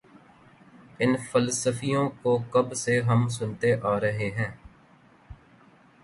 ان 0.99 1.15
فلسفیوں 1.31 2.09
کو 2.09 2.37
کب 2.51 2.73
سے 2.73 2.99
ہم 3.01 3.27
سنتے 3.27 3.73
آ 3.83 3.99
رہے 3.99 4.29
ہیں۔ 4.29 4.49